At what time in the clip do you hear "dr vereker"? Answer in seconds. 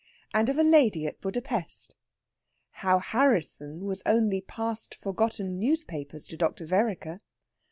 6.37-7.21